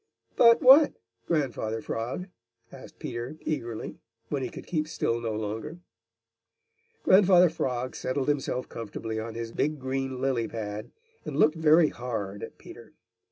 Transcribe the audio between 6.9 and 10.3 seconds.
Grandfather Frog settled himself comfortably on his big green